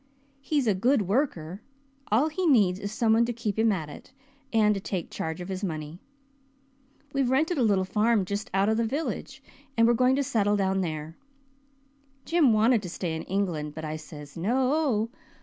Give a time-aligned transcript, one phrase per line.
[0.41, 1.61] He's a good worker
[2.11, 4.11] all he needs is some one to keep him at it,
[4.51, 5.99] and to take charge of his money.
[7.13, 9.43] We've rented a little farm just out of the village,
[9.77, 11.17] and we're going to settle down there.
[12.25, 15.11] Jim wanted to stay in England but I says 'No.'